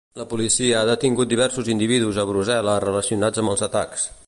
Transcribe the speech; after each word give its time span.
La 0.19 0.23
policia 0.29 0.79
ha 0.79 0.87
detingut 0.89 1.29
diversos 1.33 1.69
individus 1.75 2.19
a 2.23 2.27
Brussel·les 2.31 2.83
relacionats 2.87 3.45
amb 3.45 3.55
els 3.57 3.67
atacs. 3.71 4.09